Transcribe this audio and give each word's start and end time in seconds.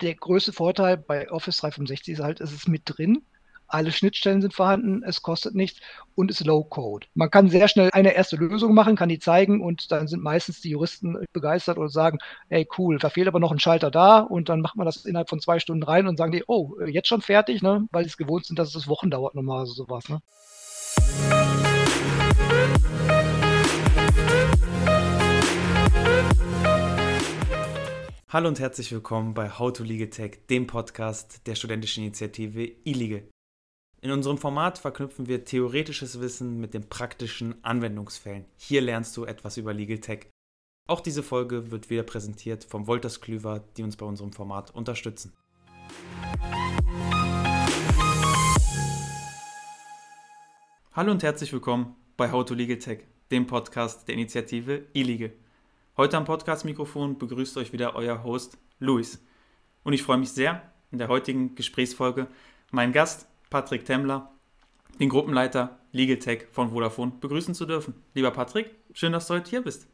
der 0.00 0.14
größte 0.14 0.52
Vorteil 0.52 0.96
bei 0.96 1.30
Office 1.30 1.58
365 1.58 2.14
ist 2.14 2.20
halt, 2.20 2.40
es 2.40 2.52
ist 2.52 2.68
mit 2.68 2.82
drin. 2.84 3.22
Alle 3.70 3.92
Schnittstellen 3.92 4.40
sind 4.40 4.54
vorhanden, 4.54 5.02
es 5.02 5.20
kostet 5.20 5.54
nichts 5.54 5.80
und 6.14 6.30
ist 6.30 6.46
Low-Code. 6.46 7.06
Man 7.12 7.30
kann 7.30 7.50
sehr 7.50 7.68
schnell 7.68 7.90
eine 7.92 8.14
erste 8.14 8.36
Lösung 8.36 8.72
machen, 8.72 8.96
kann 8.96 9.10
die 9.10 9.18
zeigen 9.18 9.60
und 9.60 9.92
dann 9.92 10.08
sind 10.08 10.22
meistens 10.22 10.62
die 10.62 10.70
Juristen 10.70 11.26
begeistert 11.34 11.76
und 11.76 11.90
sagen, 11.90 12.18
hey 12.48 12.66
cool, 12.78 12.98
da 12.98 13.10
fehlt 13.10 13.28
aber 13.28 13.40
noch 13.40 13.52
ein 13.52 13.60
Schalter 13.60 13.90
da 13.90 14.20
und 14.20 14.48
dann 14.48 14.62
macht 14.62 14.76
man 14.76 14.86
das 14.86 15.04
innerhalb 15.04 15.28
von 15.28 15.40
zwei 15.40 15.58
Stunden 15.58 15.82
rein 15.82 16.06
und 16.06 16.16
sagen 16.16 16.32
die, 16.32 16.44
oh, 16.46 16.80
jetzt 16.86 17.08
schon 17.08 17.20
fertig, 17.20 17.60
ne? 17.60 17.86
weil 17.92 18.04
sie 18.04 18.10
es 18.10 18.16
gewohnt 18.16 18.46
sind, 18.46 18.58
dass 18.58 18.74
es 18.74 18.88
Wochen 18.88 19.10
dauert 19.10 19.34
normalerweise 19.34 19.74
sowas. 19.74 20.08
Ne? 20.08 20.22
Hallo 28.30 28.48
und 28.48 28.60
herzlich 28.60 28.92
willkommen 28.92 29.32
bei 29.32 29.48
How 29.48 29.72
to 29.72 29.82
Legal 29.82 30.10
Tech, 30.10 30.40
dem 30.50 30.66
Podcast 30.66 31.46
der 31.46 31.54
studentischen 31.54 32.04
Initiative 32.04 32.62
iLegal. 32.84 33.26
In 34.02 34.10
unserem 34.10 34.36
Format 34.36 34.76
verknüpfen 34.76 35.28
wir 35.28 35.46
theoretisches 35.46 36.20
Wissen 36.20 36.60
mit 36.60 36.74
den 36.74 36.90
praktischen 36.90 37.64
Anwendungsfällen. 37.64 38.44
Hier 38.58 38.82
lernst 38.82 39.16
du 39.16 39.24
etwas 39.24 39.56
über 39.56 39.72
Legal 39.72 40.00
Tech. 40.00 40.26
Auch 40.86 41.00
diese 41.00 41.22
Folge 41.22 41.70
wird 41.70 41.88
wieder 41.88 42.02
präsentiert 42.02 42.64
vom 42.64 42.86
Wolters 42.86 43.22
Klüver, 43.22 43.64
die 43.78 43.82
uns 43.82 43.96
bei 43.96 44.04
unserem 44.04 44.34
Format 44.34 44.74
unterstützen. 44.74 45.32
Hallo 50.92 51.12
und 51.12 51.22
herzlich 51.22 51.50
willkommen 51.50 51.96
bei 52.18 52.30
How 52.30 52.44
to 52.44 52.52
Legal 52.52 52.78
Tech, 52.78 53.04
dem 53.30 53.46
Podcast 53.46 54.06
der 54.06 54.16
Initiative 54.16 54.84
iLegal. 54.92 55.32
Heute 55.98 56.16
am 56.16 56.26
Podcast-Mikrofon 56.26 57.18
begrüßt 57.18 57.56
euch 57.56 57.72
wieder 57.72 57.96
euer 57.96 58.22
Host 58.22 58.56
Luis. 58.78 59.20
Und 59.82 59.94
ich 59.94 60.04
freue 60.04 60.18
mich 60.18 60.30
sehr, 60.30 60.62
in 60.92 60.98
der 60.98 61.08
heutigen 61.08 61.56
Gesprächsfolge 61.56 62.28
meinen 62.70 62.92
Gast 62.92 63.26
Patrick 63.50 63.84
Temmler, 63.84 64.30
den 65.00 65.08
Gruppenleiter 65.08 65.80
Legal 65.90 66.20
Tech 66.20 66.46
von 66.52 66.70
Vodafone, 66.70 67.14
begrüßen 67.18 67.52
zu 67.52 67.66
dürfen. 67.66 67.94
Lieber 68.14 68.30
Patrick, 68.30 68.70
schön, 68.92 69.10
dass 69.10 69.26
du 69.26 69.34
heute 69.34 69.50
hier 69.50 69.60
bist. 69.60 69.88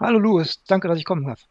Hallo 0.00 0.18
Luis, 0.18 0.64
danke, 0.64 0.88
dass 0.88 0.98
ich 0.98 1.04
kommen 1.04 1.24
darf. 1.24 1.46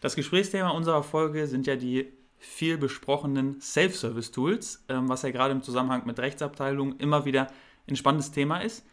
Das 0.00 0.14
Gesprächsthema 0.14 0.68
unserer 0.68 1.02
Folge 1.02 1.46
sind 1.46 1.66
ja 1.66 1.76
die 1.76 2.12
viel 2.36 2.76
besprochenen 2.76 3.58
Self-Service-Tools, 3.58 4.84
ähm, 4.90 5.08
was 5.08 5.22
ja 5.22 5.30
gerade 5.30 5.52
im 5.52 5.62
Zusammenhang 5.62 6.04
mit 6.04 6.18
Rechtsabteilungen 6.18 6.98
immer 6.98 7.24
wieder 7.24 7.46
ein 7.88 7.96
spannendes 7.96 8.32
Thema 8.32 8.58
ist. 8.58 8.84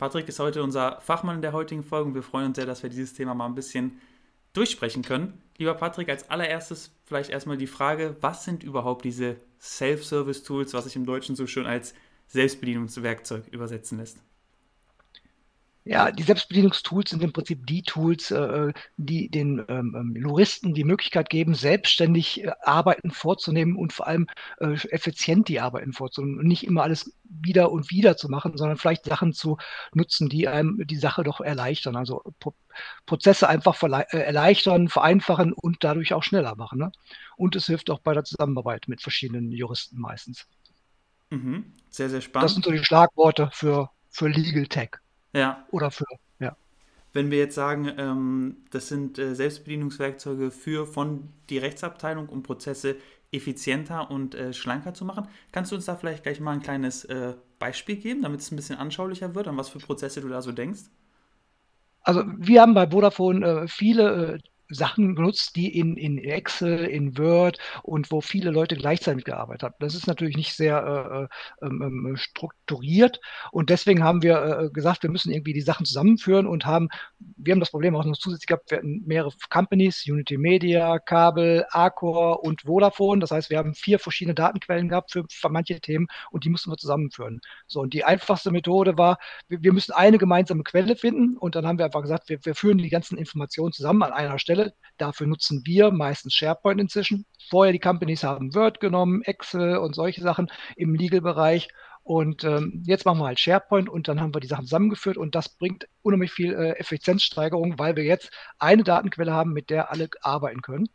Patrick 0.00 0.26
ist 0.30 0.38
heute 0.38 0.62
unser 0.62 0.98
Fachmann 1.02 1.36
in 1.36 1.42
der 1.42 1.52
heutigen 1.52 1.82
Folge 1.82 2.08
und 2.08 2.14
wir 2.14 2.22
freuen 2.22 2.46
uns 2.46 2.56
sehr, 2.56 2.64
dass 2.64 2.82
wir 2.82 2.88
dieses 2.88 3.12
Thema 3.12 3.34
mal 3.34 3.44
ein 3.44 3.54
bisschen 3.54 4.00
durchsprechen 4.54 5.02
können. 5.02 5.42
Lieber 5.58 5.74
Patrick, 5.74 6.08
als 6.08 6.30
allererstes 6.30 6.90
vielleicht 7.04 7.28
erstmal 7.28 7.58
die 7.58 7.66
Frage, 7.66 8.16
was 8.22 8.46
sind 8.46 8.62
überhaupt 8.62 9.04
diese 9.04 9.36
Self-Service-Tools, 9.60 10.72
was 10.72 10.84
sich 10.84 10.96
im 10.96 11.04
Deutschen 11.04 11.36
so 11.36 11.46
schön 11.46 11.66
als 11.66 11.92
Selbstbedienungswerkzeug 12.28 13.48
übersetzen 13.48 13.98
lässt? 13.98 14.16
Ja, 15.84 16.10
die 16.10 16.22
Selbstbedienungstools 16.22 17.08
sind 17.08 17.22
im 17.22 17.32
Prinzip 17.32 17.66
die 17.66 17.82
Tools, 17.82 18.30
äh, 18.30 18.72
die 18.98 19.30
den 19.30 19.64
ähm, 19.68 19.96
ähm, 19.96 20.14
Juristen 20.14 20.74
die 20.74 20.84
Möglichkeit 20.84 21.30
geben, 21.30 21.54
selbstständig 21.54 22.44
äh, 22.44 22.52
Arbeiten 22.62 23.10
vorzunehmen 23.10 23.76
und 23.76 23.94
vor 23.94 24.06
allem 24.06 24.26
äh, 24.58 24.74
effizient 24.90 25.48
die 25.48 25.58
Arbeiten 25.58 25.94
vorzunehmen 25.94 26.38
und 26.38 26.46
nicht 26.46 26.66
immer 26.66 26.82
alles 26.82 27.14
wieder 27.24 27.72
und 27.72 27.90
wieder 27.90 28.18
zu 28.18 28.28
machen, 28.28 28.58
sondern 28.58 28.76
vielleicht 28.76 29.06
Sachen 29.06 29.32
zu 29.32 29.56
nutzen, 29.94 30.28
die 30.28 30.48
einem 30.48 30.86
die 30.86 30.98
Sache 30.98 31.24
doch 31.24 31.40
erleichtern. 31.40 31.96
Also 31.96 32.22
Pro 32.38 32.54
Prozesse 33.04 33.48
einfach 33.48 33.82
erleichtern, 33.82 34.88
vereinfachen 34.88 35.52
und 35.52 35.78
dadurch 35.80 36.14
auch 36.14 36.22
schneller 36.22 36.54
machen. 36.54 36.78
Ne? 36.78 36.92
Und 37.36 37.56
es 37.56 37.66
hilft 37.66 37.90
auch 37.90 37.98
bei 37.98 38.14
der 38.14 38.24
Zusammenarbeit 38.24 38.86
mit 38.86 39.02
verschiedenen 39.02 39.50
Juristen 39.50 39.98
meistens. 39.98 40.46
Mhm. 41.30 41.72
Sehr, 41.90 42.08
sehr 42.08 42.20
spannend. 42.20 42.44
Das 42.44 42.52
sind 42.54 42.64
so 42.64 42.70
die 42.70 42.84
Schlagworte 42.84 43.50
für, 43.52 43.90
für 44.08 44.28
Legal 44.28 44.66
Tech. 44.66 44.90
Ja. 45.32 45.66
Oder 45.70 45.90
für, 45.90 46.04
ja. 46.38 46.56
Wenn 47.12 47.30
wir 47.30 47.38
jetzt 47.38 47.54
sagen, 47.54 47.90
ähm, 47.96 48.56
das 48.70 48.88
sind 48.88 49.18
äh, 49.18 49.34
Selbstbedienungswerkzeuge 49.34 50.50
für 50.50 50.86
von 50.86 51.28
die 51.48 51.58
Rechtsabteilung, 51.58 52.28
um 52.28 52.42
Prozesse 52.42 52.96
effizienter 53.32 54.10
und 54.10 54.34
äh, 54.34 54.52
schlanker 54.52 54.94
zu 54.94 55.04
machen, 55.04 55.28
kannst 55.52 55.70
du 55.70 55.76
uns 55.76 55.84
da 55.84 55.96
vielleicht 55.96 56.22
gleich 56.22 56.40
mal 56.40 56.52
ein 56.52 56.62
kleines 56.62 57.04
äh, 57.04 57.34
Beispiel 57.58 57.96
geben, 57.96 58.22
damit 58.22 58.40
es 58.40 58.50
ein 58.50 58.56
bisschen 58.56 58.78
anschaulicher 58.78 59.34
wird, 59.34 59.48
an 59.48 59.56
was 59.56 59.68
für 59.68 59.78
Prozesse 59.78 60.20
du 60.20 60.28
da 60.28 60.42
so 60.42 60.52
denkst? 60.52 60.82
Also 62.02 62.22
wir 62.26 62.62
haben 62.62 62.74
bei 62.74 62.90
Vodafone 62.90 63.46
äh, 63.46 63.68
viele 63.68 64.34
äh, 64.34 64.38
Sachen 64.70 65.14
genutzt, 65.14 65.56
die 65.56 65.76
in, 65.78 65.96
in 65.96 66.18
Excel, 66.18 66.84
in 66.84 67.18
Word 67.18 67.58
und 67.82 68.10
wo 68.10 68.20
viele 68.20 68.50
Leute 68.50 68.76
gleichzeitig 68.76 69.24
gearbeitet 69.24 69.62
haben. 69.64 69.74
Das 69.80 69.94
ist 69.94 70.06
natürlich 70.06 70.36
nicht 70.36 70.54
sehr 70.54 71.28
äh, 71.60 71.64
äh 71.64 71.66
ähm, 71.66 71.82
ähm, 71.82 72.16
strukturiert 72.16 73.20
und 73.52 73.70
deswegen 73.70 74.02
haben 74.02 74.22
wir 74.22 74.42
äh, 74.42 74.70
gesagt, 74.70 75.02
wir 75.02 75.10
müssen 75.10 75.32
irgendwie 75.32 75.52
die 75.52 75.60
Sachen 75.60 75.86
zusammenführen 75.86 76.46
und 76.46 76.66
haben, 76.66 76.88
wir 77.18 77.52
haben 77.52 77.60
das 77.60 77.70
Problem 77.70 77.96
auch 77.96 78.04
noch 78.04 78.16
zusätzlich 78.16 78.46
gehabt, 78.46 78.70
wir 78.70 78.78
hatten 78.78 79.02
mehrere 79.06 79.32
Companies, 79.50 80.04
Unity 80.06 80.38
Media, 80.38 80.98
Kabel, 80.98 81.64
Arcor 81.70 82.42
und 82.42 82.62
Vodafone. 82.62 83.20
Das 83.20 83.30
heißt, 83.30 83.50
wir 83.50 83.58
haben 83.58 83.74
vier 83.74 83.98
verschiedene 83.98 84.34
Datenquellen 84.34 84.88
gehabt 84.88 85.12
für, 85.12 85.24
für 85.30 85.48
manche 85.48 85.80
Themen 85.80 86.06
und 86.30 86.44
die 86.44 86.50
mussten 86.50 86.70
wir 86.70 86.76
zusammenführen. 86.76 87.40
So, 87.66 87.80
und 87.80 87.94
die 87.94 88.04
einfachste 88.04 88.50
Methode 88.50 88.98
war, 88.98 89.18
wir, 89.48 89.62
wir 89.62 89.72
müssen 89.72 89.92
eine 89.92 90.18
gemeinsame 90.18 90.62
Quelle 90.62 90.96
finden 90.96 91.36
und 91.36 91.54
dann 91.54 91.66
haben 91.66 91.78
wir 91.78 91.84
einfach 91.84 92.02
gesagt, 92.02 92.28
wir, 92.28 92.44
wir 92.44 92.54
führen 92.54 92.78
die 92.78 92.88
ganzen 92.90 93.18
Informationen 93.18 93.72
zusammen 93.72 94.02
an 94.02 94.12
einer 94.12 94.38
Stelle 94.38 94.59
Stelle. 94.60 94.74
Dafür 94.98 95.26
nutzen 95.26 95.62
wir 95.64 95.90
meistens 95.90 96.34
SharePoint 96.34 96.80
inzwischen. 96.80 97.24
Vorher 97.48 97.72
die 97.72 97.78
Companies 97.78 98.22
haben 98.22 98.54
Word 98.54 98.80
genommen, 98.80 99.22
Excel 99.22 99.78
und 99.78 99.94
solche 99.94 100.20
Sachen 100.20 100.50
im 100.76 100.94
Legal-Bereich. 100.94 101.68
Und 102.02 102.44
ähm, 102.44 102.82
jetzt 102.86 103.06
machen 103.06 103.18
wir 103.18 103.26
halt 103.26 103.40
SharePoint 103.40 103.88
und 103.88 104.08
dann 104.08 104.20
haben 104.20 104.34
wir 104.34 104.40
die 104.40 104.46
Sachen 104.46 104.64
zusammengeführt 104.64 105.16
und 105.16 105.34
das 105.34 105.48
bringt 105.48 105.86
unheimlich 106.02 106.32
viel 106.32 106.54
äh, 106.54 106.72
Effizienzsteigerung, 106.78 107.78
weil 107.78 107.94
wir 107.96 108.04
jetzt 108.04 108.30
eine 108.58 108.82
Datenquelle 108.82 109.32
haben, 109.32 109.52
mit 109.52 109.70
der 109.70 109.90
alle 109.90 110.08
arbeiten 110.22 110.60
können. 110.60 110.88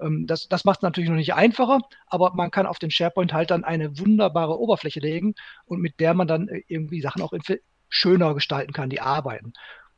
Ähm, 0.00 0.26
das 0.26 0.48
das 0.48 0.64
macht 0.64 0.78
es 0.78 0.82
natürlich 0.82 1.10
noch 1.10 1.16
nicht 1.16 1.34
einfacher, 1.34 1.80
aber 2.06 2.32
man 2.34 2.50
kann 2.50 2.66
auf 2.66 2.78
den 2.78 2.90
SharePoint 2.90 3.32
halt 3.32 3.50
dann 3.50 3.64
eine 3.64 3.98
wunderbare 3.98 4.58
Oberfläche 4.58 5.00
legen 5.00 5.34
und 5.66 5.80
mit 5.80 6.00
der 6.00 6.14
man 6.14 6.28
dann 6.28 6.48
äh, 6.48 6.62
irgendwie 6.68 7.00
Sachen 7.00 7.22
auch 7.22 7.32
schöner 7.88 8.34
gestalten 8.34 8.72
kann, 8.72 8.88
die 8.88 9.00
arbeiten. 9.00 9.52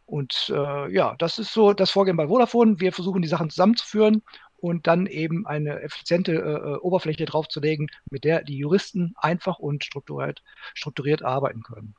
Und 0.07 0.53
äh, 0.55 0.93
ja, 0.93 1.15
das 1.19 1.39
ist 1.39 1.53
so 1.53 1.73
das 1.73 1.91
Vorgehen 1.91 2.17
bei 2.17 2.29
Vodafone. 2.29 2.81
Wir 2.81 2.93
versuchen 2.93 3.23
die 3.23 3.29
Sachen 3.29 3.51
zusammenzuführen 3.51 4.23
und 4.57 4.87
dann 4.87 5.07
eben 5.07 5.47
eine 5.47 5.81
effiziente 5.83 6.33
äh, 6.33 6.73
äh, 6.73 6.77
Oberfläche 6.77 7.25
draufzulegen, 7.27 7.89
mit 8.11 8.25
der 8.25 8.43
die 8.43 8.57
Juristen 8.59 9.15
einfach 9.17 9.59
und 9.59 9.85
strukturiert, 9.85 10.43
strukturiert 10.75 11.23
arbeiten 11.23 11.63
können. 11.63 11.95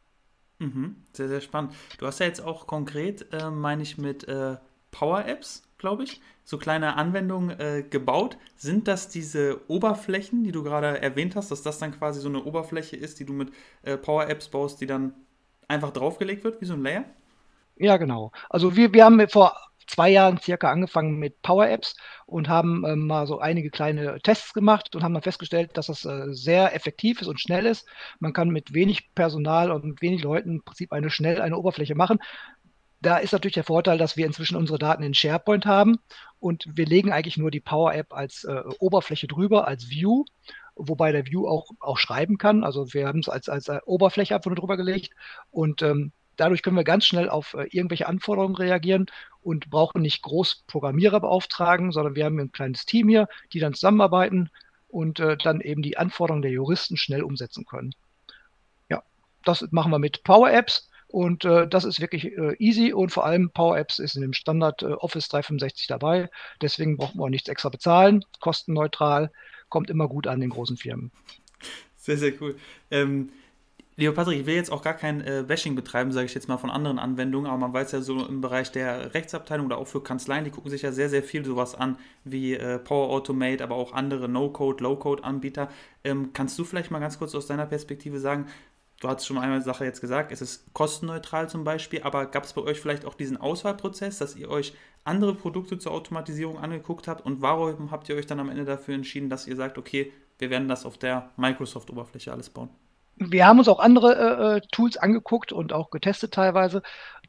Mhm, 0.59 1.03
sehr, 1.13 1.27
sehr 1.27 1.41
spannend. 1.41 1.73
Du 1.97 2.05
hast 2.07 2.19
ja 2.19 2.25
jetzt 2.25 2.41
auch 2.41 2.65
konkret, 2.67 3.31
äh, 3.33 3.49
meine 3.49 3.83
ich, 3.83 3.97
mit 3.97 4.27
äh, 4.27 4.57
Power-Apps, 4.91 5.63
glaube 5.77 6.03
ich, 6.03 6.21
so 6.43 6.57
kleine 6.57 6.95
Anwendungen 6.95 7.59
äh, 7.59 7.83
gebaut. 7.87 8.37
Sind 8.55 8.87
das 8.87 9.09
diese 9.09 9.61
Oberflächen, 9.69 10.43
die 10.43 10.51
du 10.51 10.63
gerade 10.63 11.01
erwähnt 11.01 11.35
hast, 11.35 11.51
dass 11.51 11.61
das 11.61 11.79
dann 11.79 11.91
quasi 11.91 12.21
so 12.21 12.29
eine 12.29 12.43
Oberfläche 12.45 12.95
ist, 12.95 13.19
die 13.19 13.25
du 13.25 13.33
mit 13.33 13.51
äh, 13.83 13.97
Power-Apps 13.97 14.49
baust, 14.49 14.79
die 14.81 14.87
dann 14.87 15.13
einfach 15.67 15.91
draufgelegt 15.91 16.43
wird, 16.43 16.61
wie 16.61 16.65
so 16.65 16.73
ein 16.73 16.83
Layer? 16.83 17.05
Ja, 17.77 17.97
genau. 17.97 18.31
Also 18.49 18.75
wir, 18.75 18.93
wir 18.93 19.05
haben 19.05 19.27
vor 19.27 19.55
zwei 19.87 20.09
Jahren 20.09 20.39
circa 20.39 20.71
angefangen 20.71 21.17
mit 21.17 21.41
Power 21.41 21.67
Apps 21.67 21.95
und 22.25 22.49
haben 22.49 22.83
ähm, 22.85 23.07
mal 23.07 23.27
so 23.27 23.39
einige 23.39 23.69
kleine 23.69 24.19
Tests 24.21 24.53
gemacht 24.53 24.95
und 24.95 25.03
haben 25.03 25.13
dann 25.13 25.21
festgestellt, 25.23 25.71
dass 25.77 25.87
das 25.87 26.05
äh, 26.05 26.33
sehr 26.33 26.73
effektiv 26.73 27.21
ist 27.21 27.27
und 27.27 27.39
schnell 27.39 27.65
ist. 27.65 27.87
Man 28.19 28.33
kann 28.33 28.49
mit 28.49 28.73
wenig 28.73 29.13
Personal 29.13 29.71
und 29.71 29.85
mit 29.85 30.01
wenig 30.01 30.23
Leuten 30.23 30.49
im 30.55 30.63
Prinzip 30.63 30.91
eine 30.91 31.09
schnell 31.09 31.41
eine 31.41 31.57
Oberfläche 31.57 31.95
machen. 31.95 32.19
Da 33.01 33.17
ist 33.17 33.33
natürlich 33.33 33.53
der 33.53 33.63
Vorteil, 33.63 33.97
dass 33.97 34.17
wir 34.17 34.25
inzwischen 34.25 34.57
unsere 34.57 34.79
Daten 34.79 35.03
in 35.03 35.13
SharePoint 35.13 35.65
haben 35.65 35.99
und 36.39 36.65
wir 36.73 36.85
legen 36.85 37.11
eigentlich 37.11 37.37
nur 37.37 37.51
die 37.51 37.59
Power 37.59 37.93
App 37.93 38.13
als 38.13 38.45
äh, 38.45 38.63
Oberfläche 38.79 39.27
drüber, 39.27 39.67
als 39.67 39.89
View 39.89 40.23
wobei 40.75 41.11
der 41.13 41.25
View 41.25 41.47
auch, 41.47 41.69
auch 41.79 41.97
schreiben 41.97 42.37
kann. 42.37 42.63
Also 42.63 42.93
wir 42.93 43.07
haben 43.07 43.19
es 43.19 43.29
als, 43.29 43.47
als 43.47 43.69
äh, 43.69 43.79
Oberfläche 43.85 44.35
einfach 44.35 44.49
nur 44.49 44.57
drüber 44.57 44.77
gelegt 44.77 45.13
und 45.49 45.81
ähm, 45.81 46.11
Dadurch 46.37 46.61
können 46.61 46.75
wir 46.75 46.83
ganz 46.83 47.05
schnell 47.05 47.29
auf 47.29 47.53
äh, 47.53 47.67
irgendwelche 47.71 48.07
Anforderungen 48.07 48.55
reagieren 48.55 49.07
und 49.41 49.69
brauchen 49.69 50.01
nicht 50.01 50.21
groß 50.21 50.63
Programmierer 50.67 51.19
beauftragen, 51.19 51.91
sondern 51.91 52.15
wir 52.15 52.25
haben 52.25 52.39
ein 52.39 52.51
kleines 52.51 52.85
Team 52.85 53.09
hier, 53.09 53.27
die 53.53 53.59
dann 53.59 53.73
zusammenarbeiten 53.73 54.49
und 54.87 55.19
äh, 55.19 55.37
dann 55.37 55.61
eben 55.61 55.81
die 55.81 55.97
Anforderungen 55.97 56.41
der 56.41 56.51
Juristen 56.51 56.97
schnell 56.97 57.23
umsetzen 57.23 57.65
können. 57.65 57.93
Ja, 58.89 59.03
das 59.43 59.65
machen 59.71 59.91
wir 59.91 59.99
mit 59.99 60.23
Power 60.23 60.51
Apps 60.51 60.89
und 61.07 61.45
äh, 61.45 61.67
das 61.67 61.85
ist 61.85 62.01
wirklich 62.01 62.31
easy 62.57 62.93
und 62.93 63.11
vor 63.11 63.25
allem 63.25 63.51
Power 63.51 63.77
Apps 63.77 63.99
ist 63.99 64.15
in 64.15 64.21
dem 64.21 64.33
Standard 64.33 64.83
Office 64.83 65.29
365 65.29 65.87
dabei. 65.87 66.29
Deswegen 66.61 66.97
brauchen 66.97 67.19
wir 67.19 67.25
auch 67.25 67.29
nichts 67.29 67.49
extra 67.49 67.69
bezahlen, 67.69 68.23
kostenneutral, 68.39 69.31
kommt 69.69 69.89
immer 69.89 70.07
gut 70.07 70.27
an 70.27 70.39
den 70.39 70.49
großen 70.49 70.77
Firmen. 70.77 71.11
Sehr, 71.95 72.17
sehr 72.17 72.33
cool. 72.41 72.55
Ähm 72.91 73.31
Lieber 73.97 74.13
Patrick, 74.13 74.41
ich 74.41 74.45
will 74.45 74.55
jetzt 74.55 74.73
auch 74.73 74.81
gar 74.81 74.93
kein 74.93 75.21
äh, 75.21 75.45
Bashing 75.47 75.73
betreiben, 75.73 76.11
sage 76.11 76.25
ich 76.25 76.33
jetzt 76.33 76.49
mal 76.49 76.57
von 76.57 76.69
anderen 76.69 76.99
Anwendungen, 76.99 77.49
aber 77.49 77.57
man 77.57 77.71
weiß 77.71 77.93
ja 77.93 78.01
so 78.01 78.25
im 78.25 78.41
Bereich 78.41 78.69
der 78.73 79.13
Rechtsabteilung 79.13 79.67
oder 79.67 79.77
auch 79.77 79.87
für 79.87 80.03
Kanzleien, 80.03 80.43
die 80.43 80.51
gucken 80.51 80.69
sich 80.69 80.81
ja 80.81 80.91
sehr, 80.91 81.07
sehr 81.07 81.23
viel 81.23 81.45
sowas 81.45 81.75
an, 81.75 81.97
wie 82.25 82.55
äh, 82.55 82.77
Power 82.77 83.09
Automate, 83.09 83.63
aber 83.63 83.75
auch 83.75 83.93
andere 83.93 84.27
No-Code, 84.27 84.83
Low-Code-Anbieter. 84.83 85.69
Ähm, 86.03 86.31
kannst 86.33 86.59
du 86.59 86.65
vielleicht 86.65 86.91
mal 86.91 86.99
ganz 86.99 87.17
kurz 87.17 87.33
aus 87.35 87.47
deiner 87.47 87.65
Perspektive 87.65 88.19
sagen, 88.19 88.47
du 88.99 89.07
hast 89.07 89.25
schon 89.25 89.37
einmal 89.37 89.61
Sache 89.61 89.85
jetzt 89.85 90.01
gesagt, 90.01 90.33
es 90.33 90.41
ist 90.41 90.73
kostenneutral 90.73 91.47
zum 91.47 91.63
Beispiel, 91.63 92.01
aber 92.03 92.25
gab 92.25 92.43
es 92.43 92.51
bei 92.51 92.63
euch 92.63 92.81
vielleicht 92.81 93.05
auch 93.05 93.13
diesen 93.13 93.37
Auswahlprozess, 93.37 94.17
dass 94.17 94.35
ihr 94.35 94.49
euch 94.49 94.73
andere 95.05 95.35
Produkte 95.35 95.77
zur 95.79 95.93
Automatisierung 95.93 96.57
angeguckt 96.57 97.07
habt 97.07 97.25
und 97.25 97.41
warum 97.41 97.91
habt 97.91 98.09
ihr 98.09 98.17
euch 98.17 98.27
dann 98.27 98.41
am 98.41 98.49
Ende 98.49 98.65
dafür 98.65 98.95
entschieden, 98.95 99.29
dass 99.29 99.47
ihr 99.47 99.55
sagt, 99.55 99.77
okay, 99.77 100.11
wir 100.37 100.49
werden 100.49 100.67
das 100.67 100.85
auf 100.85 100.97
der 100.97 101.31
Microsoft-Oberfläche 101.37 102.33
alles 102.33 102.49
bauen? 102.49 102.69
Wir 103.17 103.47
haben 103.47 103.59
uns 103.59 103.67
auch 103.69 103.79
andere 103.79 104.15
äh, 104.15 104.57
äh, 104.57 104.61
Tools 104.71 104.97
angeguckt 104.97 105.51
und 105.51 105.71
auch 105.71 105.89
getestet 105.89 106.33
teilweise. 106.33 106.81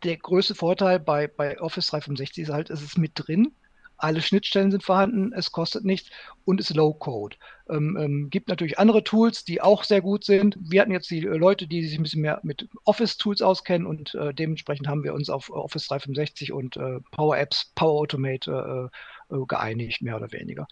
Der 0.03 0.17
größte 0.17 0.55
Vorteil 0.55 0.99
bei, 0.99 1.29
bei 1.29 1.61
Office 1.61 1.87
365 1.89 2.45
ist 2.45 2.51
halt, 2.51 2.71
es 2.71 2.83
ist 2.83 2.99
mit 2.99 3.13
drin. 3.15 3.53
Alle 3.99 4.21
Schnittstellen 4.21 4.71
sind 4.71 4.83
vorhanden, 4.83 5.33
es 5.33 5.53
kostet 5.53 5.85
nichts 5.85 6.11
und 6.45 6.61
ist 6.61 6.75
Low-Code. 6.75 7.37
Ähm, 7.71 7.97
ähm, 7.99 8.31
gibt 8.31 8.49
natürlich 8.49 8.79
andere 8.79 9.05
Tools, 9.05 9.45
die 9.45 9.63
auch 9.63 9.85
sehr 9.85 10.03
gut 10.03 10.25
sind. 10.25 10.59
Wir 10.61 10.83
hatten 10.83 10.91
jetzt 10.91 11.09
die 11.11 11.21
Leute, 11.21 11.67
die 11.67 11.83
sich 11.87 11.97
ein 11.99 12.03
bisschen 12.03 12.21
mehr 12.21 12.41
mit 12.43 12.69
Office-Tools 12.85 13.41
auskennen 13.41 13.87
und 13.87 14.15
äh, 14.15 14.35
dementsprechend 14.35 14.87
haben 14.87 15.03
wir 15.03 15.15
uns 15.15 15.31
auf 15.31 15.49
Office 15.49 15.87
365 15.87 16.53
und 16.53 16.77
äh, 16.77 17.01
Power 17.13 17.39
Apps, 17.39 17.73
Power 17.75 18.01
Automate 18.01 18.91
äh, 19.31 19.35
äh 19.35 19.47
geeinigt, 19.47 20.03
mehr 20.03 20.17
oder 20.17 20.31
weniger. 20.31 20.67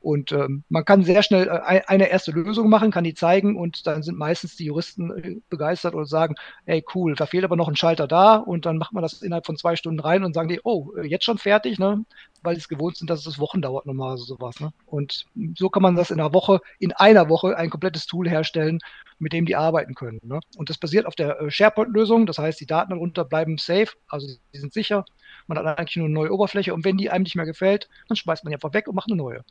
Und 0.00 0.32
ähm, 0.32 0.64
man 0.70 0.86
kann 0.86 1.04
sehr 1.04 1.22
schnell 1.22 1.46
äh, 1.46 1.82
eine 1.86 2.08
erste 2.08 2.30
Lösung 2.32 2.70
machen, 2.70 2.90
kann 2.90 3.04
die 3.04 3.12
zeigen 3.12 3.56
und 3.56 3.86
dann 3.86 4.02
sind 4.02 4.16
meistens 4.16 4.56
die 4.56 4.64
Juristen 4.64 5.10
äh, 5.10 5.36
begeistert 5.50 5.94
und 5.94 6.06
sagen, 6.06 6.36
hey 6.64 6.82
cool, 6.94 7.14
da 7.14 7.26
fehlt 7.26 7.44
aber 7.44 7.56
noch 7.56 7.68
ein 7.68 7.76
Schalter 7.76 8.08
da 8.08 8.36
und 8.36 8.64
dann 8.64 8.78
macht 8.78 8.94
man 8.94 9.02
das 9.02 9.20
innerhalb 9.20 9.44
von 9.44 9.58
zwei 9.58 9.76
Stunden 9.76 10.00
rein 10.00 10.24
und 10.24 10.32
sagen 10.32 10.48
die, 10.48 10.60
oh, 10.64 10.94
äh, 10.96 11.06
jetzt 11.06 11.24
schon 11.24 11.36
fertig, 11.36 11.78
ne? 11.78 12.02
weil 12.42 12.54
die 12.54 12.60
es 12.60 12.68
gewohnt 12.68 12.96
sind, 12.96 13.10
dass 13.10 13.26
es 13.26 13.38
Wochen 13.38 13.60
dauert 13.60 13.84
normalerweise 13.84 14.24
sowas. 14.24 14.58
Ne? 14.60 14.72
Und 14.86 15.26
so 15.54 15.68
kann 15.68 15.82
man 15.82 15.96
das 15.96 16.10
in 16.10 16.18
einer 16.18 16.32
Woche, 16.32 16.60
in 16.78 16.92
einer 16.92 17.28
Woche 17.28 17.56
ein 17.58 17.68
komplettes 17.68 18.06
Tool 18.06 18.26
herstellen, 18.26 18.78
mit 19.18 19.34
dem 19.34 19.44
die 19.44 19.56
arbeiten 19.56 19.94
können. 19.94 20.20
Ne? 20.22 20.40
Und 20.56 20.70
das 20.70 20.78
basiert 20.78 21.04
auf 21.04 21.14
der 21.14 21.50
SharePoint-Lösung, 21.50 22.24
das 22.24 22.38
heißt, 22.38 22.58
die 22.58 22.66
Daten 22.66 22.92
darunter 22.92 23.26
bleiben 23.26 23.58
safe, 23.58 23.90
also 24.08 24.26
die 24.54 24.58
sind 24.58 24.72
sicher. 24.72 25.04
Man 25.50 25.58
hat 25.58 25.78
eigentlich 25.78 25.96
nur 25.96 26.06
eine 26.06 26.14
neue 26.14 26.32
Oberfläche 26.32 26.72
und 26.72 26.84
wenn 26.84 26.96
die 26.96 27.10
einem 27.10 27.24
nicht 27.24 27.34
mehr 27.34 27.44
gefällt, 27.44 27.88
dann 28.08 28.16
schmeißt 28.16 28.44
man 28.44 28.52
die 28.52 28.54
einfach 28.54 28.72
weg 28.72 28.86
und 28.86 28.94
macht 28.94 29.10
eine 29.10 29.16
neue. 29.16 29.44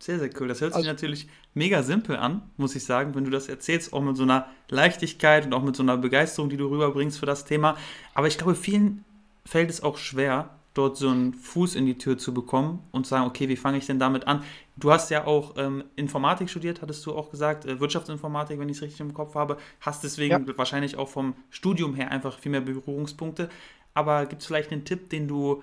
Sehr, 0.00 0.18
sehr 0.18 0.30
cool. 0.40 0.48
Das 0.48 0.60
hört 0.60 0.72
sich 0.72 0.78
also, 0.78 0.90
natürlich 0.90 1.28
mega 1.54 1.84
simpel 1.84 2.16
an, 2.16 2.42
muss 2.56 2.74
ich 2.74 2.84
sagen, 2.84 3.14
wenn 3.14 3.24
du 3.24 3.30
das 3.30 3.48
erzählst, 3.48 3.92
auch 3.92 4.02
mit 4.02 4.16
so 4.16 4.24
einer 4.24 4.46
Leichtigkeit 4.68 5.46
und 5.46 5.54
auch 5.54 5.62
mit 5.62 5.76
so 5.76 5.84
einer 5.84 5.96
Begeisterung, 5.96 6.50
die 6.50 6.56
du 6.56 6.66
rüberbringst 6.66 7.18
für 7.20 7.26
das 7.26 7.44
Thema. 7.44 7.76
Aber 8.14 8.26
ich 8.26 8.36
glaube, 8.36 8.56
vielen 8.56 9.04
fällt 9.44 9.70
es 9.70 9.82
auch 9.82 9.96
schwer, 9.96 10.50
dort 10.74 10.96
so 10.96 11.08
einen 11.08 11.32
Fuß 11.32 11.74
in 11.74 11.86
die 11.86 11.96
Tür 11.96 12.18
zu 12.18 12.34
bekommen 12.34 12.82
und 12.92 13.06
zu 13.06 13.10
sagen, 13.10 13.26
okay, 13.26 13.48
wie 13.48 13.56
fange 13.56 13.78
ich 13.78 13.86
denn 13.86 13.98
damit 13.98 14.26
an? 14.26 14.42
Du 14.76 14.92
hast 14.92 15.10
ja 15.10 15.26
auch 15.26 15.54
ähm, 15.56 15.84
Informatik 15.96 16.50
studiert, 16.50 16.82
hattest 16.82 17.06
du 17.06 17.14
auch 17.14 17.30
gesagt, 17.30 17.64
äh, 17.64 17.80
Wirtschaftsinformatik, 17.80 18.58
wenn 18.58 18.68
ich 18.68 18.76
es 18.76 18.82
richtig 18.82 19.00
im 19.00 19.14
Kopf 19.14 19.34
habe, 19.34 19.56
hast 19.80 20.04
deswegen 20.04 20.46
ja. 20.46 20.58
wahrscheinlich 20.58 20.96
auch 20.96 21.08
vom 21.08 21.34
Studium 21.48 21.94
her 21.94 22.10
einfach 22.10 22.38
viel 22.38 22.52
mehr 22.52 22.60
Berührungspunkte. 22.60 23.48
Aber 23.96 24.26
gibt 24.26 24.42
es 24.42 24.46
vielleicht 24.46 24.72
einen 24.72 24.84
Tipp, 24.84 25.08
den 25.08 25.26
du 25.26 25.62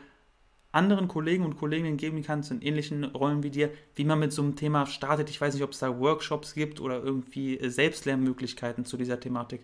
anderen 0.71 1.07
Kollegen 1.07 1.45
und 1.45 1.55
Kolleginnen 1.55 1.97
geben 1.97 2.23
kannst 2.23 2.49
in 2.49 2.63
ähnlichen 2.63 3.03
Rollen 3.03 3.43
wie 3.43 3.51
dir, 3.51 3.69
wie 3.93 4.05
man 4.05 4.17
mit 4.17 4.33
so 4.33 4.41
einem 4.41 4.55
Thema 4.55 4.87
startet? 4.87 5.29
Ich 5.29 5.39
weiß 5.39 5.53
nicht, 5.53 5.63
ob 5.63 5.71
es 5.71 5.77
da 5.77 5.99
Workshops 5.99 6.55
gibt 6.55 6.81
oder 6.81 7.03
irgendwie 7.03 7.59
äh, 7.59 7.69
Selbstlernmöglichkeiten 7.69 8.85
zu 8.85 8.97
dieser 8.97 9.19
Thematik. 9.19 9.61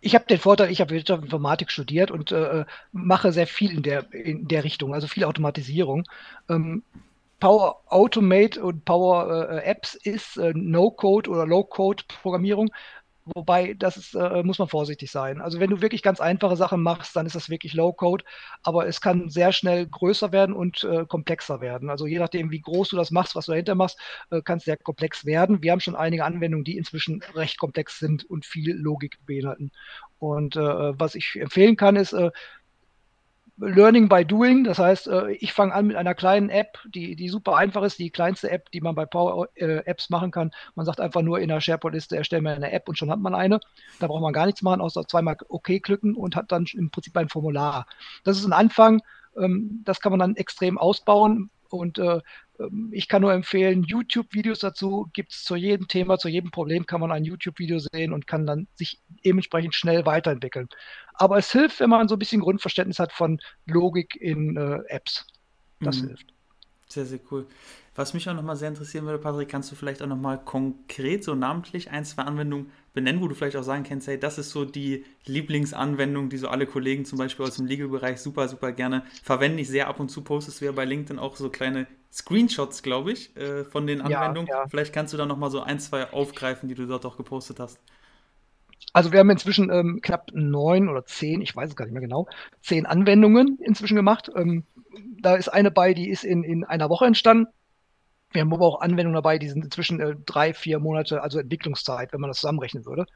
Ich 0.00 0.16
habe 0.16 0.24
den 0.26 0.38
Vorteil, 0.38 0.72
ich 0.72 0.80
habe 0.80 0.92
Wirtschaftsinformatik 0.92 1.70
studiert 1.70 2.10
und 2.10 2.32
äh, 2.32 2.64
mache 2.90 3.30
sehr 3.30 3.46
viel 3.46 3.70
in 3.70 3.84
der, 3.84 4.12
in 4.12 4.48
der 4.48 4.64
Richtung, 4.64 4.92
also 4.92 5.06
viel 5.06 5.22
Automatisierung. 5.22 6.04
Ähm, 6.48 6.82
Power 7.38 7.80
Automate 7.86 8.60
und 8.60 8.84
Power 8.84 9.50
äh, 9.50 9.64
Apps 9.64 9.94
ist 9.94 10.36
äh, 10.36 10.52
No-Code 10.54 11.30
oder 11.30 11.46
Low-Code-Programmierung. 11.46 12.70
Wobei, 13.34 13.74
das 13.74 13.96
ist, 13.96 14.14
äh, 14.14 14.42
muss 14.42 14.58
man 14.58 14.68
vorsichtig 14.68 15.10
sein. 15.10 15.40
Also 15.40 15.60
wenn 15.60 15.70
du 15.70 15.80
wirklich 15.80 16.02
ganz 16.02 16.20
einfache 16.20 16.56
Sachen 16.56 16.82
machst, 16.82 17.14
dann 17.14 17.26
ist 17.26 17.36
das 17.36 17.48
wirklich 17.48 17.74
Low-Code, 17.74 18.24
aber 18.62 18.86
es 18.86 19.00
kann 19.00 19.28
sehr 19.28 19.52
schnell 19.52 19.86
größer 19.86 20.32
werden 20.32 20.54
und 20.54 20.82
äh, 20.84 21.04
komplexer 21.06 21.60
werden. 21.60 21.90
Also 21.90 22.06
je 22.06 22.18
nachdem, 22.18 22.50
wie 22.50 22.60
groß 22.60 22.88
du 22.88 22.96
das 22.96 23.10
machst, 23.10 23.36
was 23.36 23.46
du 23.46 23.52
dahinter 23.52 23.74
machst, 23.74 23.98
äh, 24.30 24.42
kann 24.42 24.58
es 24.58 24.64
sehr 24.64 24.76
komplex 24.76 25.24
werden. 25.24 25.62
Wir 25.62 25.72
haben 25.72 25.80
schon 25.80 25.96
einige 25.96 26.24
Anwendungen, 26.24 26.64
die 26.64 26.76
inzwischen 26.76 27.22
recht 27.34 27.58
komplex 27.58 27.98
sind 27.98 28.24
und 28.24 28.46
viel 28.46 28.74
Logik 28.74 29.18
beinhalten. 29.26 29.70
Und 30.18 30.56
äh, 30.56 30.60
was 30.60 31.14
ich 31.14 31.36
empfehlen 31.36 31.76
kann, 31.76 31.96
ist, 31.96 32.12
äh, 32.12 32.30
Learning 33.60 34.08
by 34.08 34.24
Doing. 34.24 34.64
Das 34.64 34.78
heißt, 34.78 35.08
äh, 35.08 35.32
ich 35.32 35.52
fange 35.52 35.74
an 35.74 35.86
mit 35.86 35.96
einer 35.96 36.14
kleinen 36.14 36.48
App, 36.48 36.78
die, 36.94 37.14
die 37.14 37.28
super 37.28 37.56
einfach 37.56 37.82
ist, 37.82 37.98
die 37.98 38.10
kleinste 38.10 38.50
App, 38.50 38.70
die 38.70 38.80
man 38.80 38.94
bei 38.94 39.06
Power 39.06 39.48
äh, 39.54 39.84
Apps 39.84 40.10
machen 40.10 40.30
kann. 40.30 40.50
Man 40.74 40.86
sagt 40.86 41.00
einfach 41.00 41.22
nur 41.22 41.40
in 41.40 41.48
der 41.48 41.60
SharePoint-Liste, 41.60 42.16
erstellen 42.16 42.44
wir 42.44 42.52
eine 42.52 42.72
App 42.72 42.88
und 42.88 42.96
schon 42.96 43.10
hat 43.10 43.20
man 43.20 43.34
eine. 43.34 43.60
Da 43.98 44.06
braucht 44.06 44.22
man 44.22 44.32
gar 44.32 44.46
nichts 44.46 44.62
machen, 44.62 44.80
außer 44.80 45.06
zweimal 45.06 45.36
OK 45.48 45.82
klicken 45.82 46.14
und 46.14 46.36
hat 46.36 46.50
dann 46.52 46.66
im 46.72 46.90
Prinzip 46.90 47.16
ein 47.16 47.28
Formular. 47.28 47.86
Das 48.24 48.38
ist 48.38 48.44
ein 48.44 48.52
Anfang. 48.52 49.02
Ähm, 49.36 49.82
das 49.84 50.00
kann 50.00 50.12
man 50.12 50.20
dann 50.20 50.36
extrem 50.36 50.78
ausbauen. 50.78 51.50
Und 51.70 51.98
äh, 51.98 52.20
ähm, 52.58 52.90
ich 52.92 53.08
kann 53.08 53.22
nur 53.22 53.32
empfehlen, 53.32 53.84
YouTube-Videos 53.84 54.60
dazu 54.60 55.08
gibt 55.12 55.32
es 55.32 55.44
zu 55.44 55.56
jedem 55.56 55.88
Thema, 55.88 56.18
zu 56.18 56.28
jedem 56.28 56.50
Problem 56.50 56.86
kann 56.86 57.00
man 57.00 57.12
ein 57.12 57.24
YouTube-Video 57.24 57.78
sehen 57.78 58.12
und 58.12 58.26
kann 58.26 58.46
dann 58.46 58.66
sich 58.74 59.00
dementsprechend 59.24 59.74
schnell 59.74 60.04
weiterentwickeln. 60.06 60.68
Aber 61.20 61.36
es 61.36 61.52
hilft, 61.52 61.80
wenn 61.80 61.90
man 61.90 62.08
so 62.08 62.16
ein 62.16 62.18
bisschen 62.18 62.40
Grundverständnis 62.40 62.98
hat 62.98 63.12
von 63.12 63.40
Logik 63.66 64.16
in 64.16 64.56
äh, 64.56 64.78
Apps. 64.88 65.26
Das 65.78 66.00
mhm. 66.00 66.08
hilft. 66.08 66.32
Sehr, 66.88 67.04
sehr 67.04 67.20
cool. 67.30 67.46
Was 67.94 68.14
mich 68.14 68.26
auch 68.30 68.34
nochmal 68.34 68.56
sehr 68.56 68.68
interessieren 68.68 69.04
würde, 69.04 69.18
Patrick, 69.18 69.50
kannst 69.50 69.70
du 69.70 69.76
vielleicht 69.76 70.00
auch 70.00 70.06
nochmal 70.06 70.42
konkret, 70.42 71.22
so 71.22 71.34
namentlich 71.34 71.90
ein, 71.90 72.06
zwei 72.06 72.22
Anwendungen 72.22 72.70
benennen, 72.94 73.20
wo 73.20 73.28
du 73.28 73.34
vielleicht 73.34 73.56
auch 73.56 73.62
sagen 73.62 73.84
kannst, 73.86 74.08
hey, 74.08 74.18
das 74.18 74.38
ist 74.38 74.50
so 74.50 74.64
die 74.64 75.04
Lieblingsanwendung, 75.26 76.30
die 76.30 76.38
so 76.38 76.48
alle 76.48 76.66
Kollegen 76.66 77.04
zum 77.04 77.18
Beispiel 77.18 77.44
aus 77.44 77.56
dem 77.56 77.66
Legal-Bereich 77.66 78.18
super, 78.18 78.48
super 78.48 78.72
gerne 78.72 79.04
verwenden. 79.22 79.58
Ich 79.58 79.68
sehe 79.68 79.86
ab 79.86 80.00
und 80.00 80.08
zu 80.08 80.22
postest 80.22 80.62
du 80.62 80.64
ja 80.64 80.72
bei 80.72 80.86
LinkedIn 80.86 81.18
auch 81.18 81.36
so 81.36 81.50
kleine 81.50 81.86
Screenshots, 82.10 82.82
glaube 82.82 83.12
ich, 83.12 83.36
äh, 83.36 83.64
von 83.64 83.86
den 83.86 84.00
Anwendungen. 84.00 84.48
Ja, 84.48 84.62
ja. 84.62 84.68
Vielleicht 84.68 84.94
kannst 84.94 85.12
du 85.12 85.18
da 85.18 85.26
nochmal 85.26 85.50
so 85.50 85.60
ein, 85.60 85.80
zwei 85.80 86.10
aufgreifen, 86.10 86.66
die 86.70 86.74
du 86.74 86.86
dort 86.86 87.04
auch 87.04 87.18
gepostet 87.18 87.60
hast. 87.60 87.78
Also 88.92 89.12
wir 89.12 89.20
haben 89.20 89.30
inzwischen 89.30 89.70
ähm, 89.70 90.00
knapp 90.02 90.30
neun 90.32 90.88
oder 90.88 91.04
zehn, 91.04 91.40
ich 91.40 91.54
weiß 91.54 91.70
es 91.70 91.76
gar 91.76 91.84
nicht 91.84 91.92
mehr 91.92 92.02
genau, 92.02 92.26
zehn 92.60 92.86
Anwendungen 92.86 93.58
inzwischen 93.60 93.96
gemacht. 93.96 94.30
Ähm, 94.34 94.64
da 95.20 95.36
ist 95.36 95.48
eine 95.48 95.70
bei, 95.70 95.94
die 95.94 96.10
ist 96.10 96.24
in, 96.24 96.42
in 96.42 96.64
einer 96.64 96.88
Woche 96.88 97.06
entstanden. 97.06 97.46
Wir 98.32 98.42
haben 98.42 98.52
aber 98.52 98.66
auch 98.66 98.80
Anwendungen 98.80 99.14
dabei, 99.14 99.38
die 99.38 99.48
sind 99.48 99.64
inzwischen 99.64 100.00
äh, 100.00 100.14
drei, 100.24 100.54
vier 100.54 100.78
Monate, 100.78 101.22
also 101.22 101.38
Entwicklungszeit, 101.38 102.12
wenn 102.12 102.20
man 102.20 102.30
das 102.30 102.40
zusammenrechnen 102.40 102.84
würde. 102.84 103.06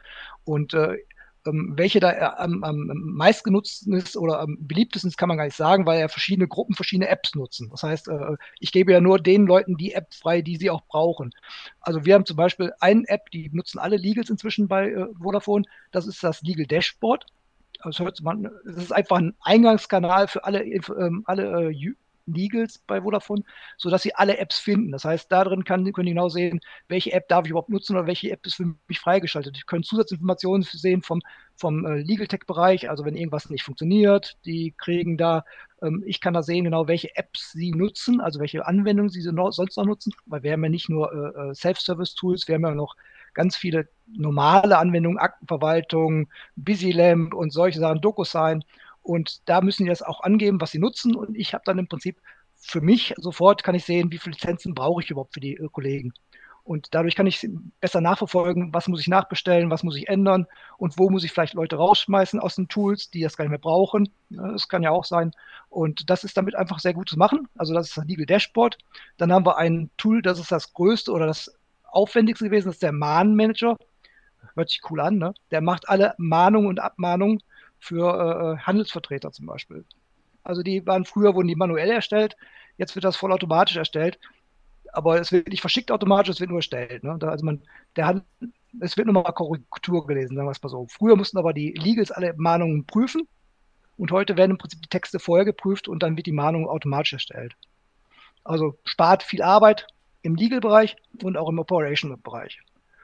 Und 0.45 0.75
äh, 0.75 0.97
welche 1.45 2.01
da 2.01 2.13
äh, 2.13 2.31
am, 2.37 2.65
am 2.65 2.87
meistgenutzten 2.87 3.93
ist 3.93 4.17
oder 4.17 4.41
am 4.41 4.57
beliebtesten 4.61 5.09
ist, 5.09 5.17
kann 5.17 5.29
man 5.29 5.39
gar 5.39 5.45
nicht 5.45 5.57
sagen, 5.57 5.87
weil 5.87 6.01
ja 6.01 6.09
verschiedene 6.09 6.49
Gruppen 6.49 6.75
verschiedene 6.75 7.09
Apps 7.09 7.35
nutzen. 7.35 7.69
Das 7.71 7.83
heißt, 7.83 8.09
äh, 8.09 8.37
ich 8.61 8.73
gebe 8.73 8.93
ja 8.93 9.01
nur 9.01 9.19
den 9.19 9.47
Leuten 9.47 9.77
die 9.77 9.93
App 9.93 10.15
frei, 10.15 10.43
die 10.43 10.57
sie 10.57 10.71
auch 10.71 10.83
brauchen. 10.87 11.35
Also 11.81 12.05
wir 12.05 12.15
haben 12.15 12.27
zum 12.27 12.37
Beispiel 12.37 12.73
eine 12.81 13.07
App, 13.09 13.31
die 13.31 13.51
nutzen 13.53 13.79
alle 13.79 13.97
Legals 13.97 14.31
inzwischen 14.31 14.69
bei 14.69 14.91
äh, 14.91 15.07
Vodafone. 15.21 15.65
Das 15.93 16.07
ist 16.07 16.23
das 16.23 16.43
Legal 16.43 16.67
Dashboard. 16.67 17.27
Also 17.81 18.05
das 18.05 18.77
ist 18.77 18.93
einfach 18.93 19.19
ein 19.19 19.35
Eingangskanal 19.41 20.29
für 20.29 20.45
alle, 20.45 20.63
ähm, 20.65 21.23
alle 21.27 21.71
Legals 22.27 22.79
bei 22.79 23.03
Vodafone, 23.03 23.43
sodass 23.77 24.03
sie 24.03 24.15
alle 24.15 24.39
Apps 24.39 24.59
finden. 24.59 24.93
Das 24.93 25.05
heißt, 25.05 25.31
darin 25.31 25.65
kann, 25.65 25.91
können 25.93 26.07
die 26.07 26.13
genau 26.13 26.29
sehen, 26.29 26.61
welche 26.89 27.13
App 27.13 27.29
darf 27.29 27.45
ich 27.45 27.51
überhaupt 27.51 27.71
nutzen 27.71 27.97
oder 27.97 28.07
welche 28.07 28.31
App 28.31 28.47
ist 28.47 28.55
für 28.55 28.75
mich 28.89 29.01
freigeschaltet. 29.01 29.57
Die 29.57 29.63
können 29.63 29.83
Zusatzinformationen 29.83 30.63
sehen 30.63 31.03
vom, 31.03 31.21
vom 31.57 31.85
äh, 31.87 31.99
Legal 31.99 32.27
Tech-Bereich, 32.27 32.91
also 32.91 33.05
wenn 33.05 33.17
irgendwas 33.17 33.51
nicht 33.51 33.65
funktioniert, 33.65 34.37
die 34.45 34.75
kriegen 34.77 35.17
da, 35.17 35.45
ähm, 35.83 36.03
ich 36.07 36.21
kann 36.21 36.35
da 36.35 36.43
sehen, 36.43 36.65
genau 36.65 36.89
welche 36.89 37.17
Apps 37.17 37.53
sie 37.53 37.71
nutzen, 37.71 38.21
also 38.21 38.41
welche 38.41 38.67
Anwendungen 38.67 39.11
sie 39.11 39.23
no 39.31 39.51
sonst 39.51 39.77
noch 39.77 39.87
nutzen, 39.87 40.13
weil 40.27 40.43
wir 40.43 40.53
haben 40.53 40.65
ja 40.65 40.71
nicht 40.71 40.89
nur 40.89 41.13
äh, 41.13 41.51
äh 41.51 41.55
Self-Service-Tools, 41.55 42.49
wir 42.49 42.57
haben 42.57 42.65
ja 42.65 42.75
noch 42.75 42.97
ganz 43.35 43.57
viele 43.57 43.89
normale 44.07 44.79
Anwendungen, 44.79 45.19
Aktenverwaltung, 45.19 46.29
BusyLamp 46.57 47.35
und 47.35 47.53
solche 47.53 47.81
Sachen, 47.81 48.01
DocuSign. 48.01 48.65
Und 49.05 49.49
da 49.49 49.61
müssen 49.61 49.85
die 49.85 49.91
das 49.91 50.03
auch 50.03 50.23
angeben, 50.23 50.61
was 50.61 50.73
sie 50.73 50.81
nutzen. 50.81 51.15
Und 51.15 51.37
ich 51.37 51.55
habe 51.55 51.63
dann 51.65 51.79
im 51.79 51.87
Prinzip 51.87 52.17
für 52.57 52.81
mich 52.81 53.15
sofort 53.19 53.63
kann 53.63 53.75
ich 53.75 53.85
sehen, 53.85 54.11
wie 54.11 54.19
viele 54.19 54.33
Lizenzen 54.35 54.75
brauche 54.75 55.03
ich 55.03 55.11
überhaupt 55.11 55.35
für 55.35 55.41
die 55.41 55.55
äh, 55.55 55.69
Kollegen. 55.71 56.13
Und 56.65 56.95
dadurch 56.95 57.15
kann 57.15 57.27
ich 57.27 57.47
besser 57.81 58.01
nachverfolgen, 58.01 58.73
was 58.73 58.89
muss 58.89 59.01
ich 59.01 59.09
nachbestellen, 59.09 59.71
was 59.71 59.83
muss 59.83 59.99
ich 59.99 60.09
ändern 60.09 60.47
und 60.79 60.99
wo 60.99 61.11
muss 61.11 61.23
ich 61.23 61.31
vielleicht 61.31 61.53
Leute 61.53 61.77
rausschmeißen 61.77 62.41
aus 62.41 62.55
den 62.55 62.69
Tools, 62.69 63.11
die 63.11 63.21
das 63.21 63.37
gar 63.37 63.45
nicht 63.45 63.51
mehr 63.51 63.59
brauchen. 63.59 64.09
Das 64.31 64.67
kann 64.71 64.83
ja 64.83 64.91
auch 64.91 65.05
sein. 65.05 65.33
Und 65.69 66.09
das 66.09 66.25
ist 66.25 66.39
damit 66.39 66.55
einfach 66.55 66.79
sehr 66.79 66.95
gut 66.95 67.11
zu 67.11 67.19
machen. 67.19 67.49
Also 67.59 67.75
das 67.75 67.89
ist 67.89 67.99
das 67.99 68.07
Legal 68.07 68.25
Dashboard. 68.25 68.79
Dann 69.19 69.31
haben 69.31 69.45
wir 69.45 69.59
ein 69.59 69.91
Tool, 69.99 70.23
das 70.23 70.39
ist 70.39 70.51
das 70.51 70.73
größte 70.73 71.13
oder 71.13 71.27
das 71.27 71.55
aufwendigste 71.85 72.47
gewesen, 72.47 72.69
das 72.69 72.77
ist 72.77 72.83
der 72.83 72.93
Mahn 72.93 73.37
Manager. 73.37 73.77
hört 74.55 74.71
sich 74.71 74.81
cool 74.91 75.01
an, 75.01 75.19
ne? 75.19 75.35
Der 75.51 75.61
macht 75.61 75.87
alle 75.91 76.15
Mahnungen 76.17 76.69
und 76.69 76.81
Abmahnungen 76.81 77.43
für 77.85 78.57
äh, 78.59 78.63
Handelsvertreter 78.63 79.31
zum 79.31 79.47
Beispiel. 79.47 79.85
Also 80.43 80.63
die 80.63 80.87
waren 80.87 81.05
früher, 81.05 81.35
wurden 81.35 81.49
die 81.49 81.55
manuell 81.55 81.91
erstellt, 81.91 82.37
jetzt 82.79 82.95
wird 82.95 83.05
das 83.05 83.17
vollautomatisch 83.17 83.77
erstellt. 83.77 84.19
Aber 84.93 85.21
es 85.21 85.33
wird 85.33 85.49
nicht 85.49 85.61
verschickt 85.61 85.91
automatisch, 85.91 86.31
es 86.31 86.41
wird 86.41 86.51
nur 86.51 86.61
erstellt. 86.61 87.03
Ne? 87.03 87.17
Da, 87.19 87.29
also 87.29 87.45
man, 87.45 87.63
der 87.97 88.07
Hand, 88.07 88.25
es 88.81 88.97
wird 88.97 89.07
nur 89.07 89.15
mal 89.15 89.33
Korrektur 89.33 90.07
gelesen, 90.07 90.37
sagen 90.37 90.47
wir 90.47 90.53
es 90.53 90.63
mal 90.63 90.69
so. 90.69 90.87
Früher 90.89 91.17
mussten 91.17 91.39
aber 91.39 91.53
die 91.53 91.73
Legals 91.73 92.11
alle 92.11 92.35
Mahnungen 92.37 92.87
prüfen 92.87 93.27
und 93.97 94.13
heute 94.13 94.37
werden 94.37 94.53
im 94.53 94.59
Prinzip 94.59 94.81
die 94.83 94.89
Texte 94.89 95.19
vorher 95.19 95.45
geprüft 95.45 95.89
und 95.89 96.03
dann 96.03 96.17
wird 96.17 96.27
die 96.27 96.33
Mahnung 96.33 96.69
automatisch 96.69 97.15
erstellt. 97.15 97.55
Also 98.45 98.79
spart 98.85 99.23
viel 99.23 99.43
Arbeit 99.43 99.87
im 100.23 100.37
Legal-Bereich 100.37 100.97
und 101.23 101.37
auch 101.37 101.49
im 101.49 101.59
Operation-Bereich. 101.59 102.61